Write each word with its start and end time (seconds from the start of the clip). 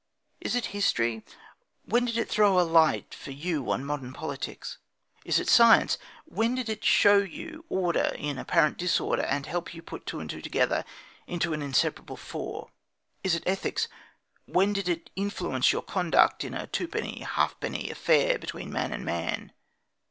Is 0.39 0.55
it 0.55 0.65
history 0.73 1.23
when 1.85 2.05
did 2.05 2.17
it 2.17 2.27
throw 2.27 2.59
a 2.59 2.65
light 2.65 3.13
for 3.13 3.29
you 3.29 3.69
on 3.71 3.85
modern 3.85 4.13
politics? 4.13 4.79
Is 5.25 5.37
it 5.39 5.47
science 5.47 5.99
when 6.25 6.55
did 6.55 6.69
it 6.69 6.83
show 6.83 7.19
you 7.19 7.65
order 7.69 8.11
in 8.17 8.39
apparent 8.39 8.79
disorder, 8.79 9.21
and 9.21 9.45
help 9.45 9.75
you 9.75 9.81
to 9.81 9.85
put 9.85 10.07
two 10.07 10.19
and 10.19 10.27
two 10.27 10.41
together 10.41 10.85
into 11.27 11.53
an 11.53 11.61
inseparable 11.61 12.17
four? 12.17 12.71
Is 13.23 13.35
it 13.35 13.43
ethics 13.45 13.87
when 14.47 14.73
did 14.73 14.89
it 14.89 15.11
influence 15.15 15.71
your 15.71 15.83
conduct 15.83 16.43
in 16.43 16.55
a 16.55 16.65
twopenny 16.65 17.19
halfpenny 17.21 17.91
affair 17.91 18.39
between 18.39 18.73
man 18.73 18.91
and 18.91 19.05
man? 19.05 19.51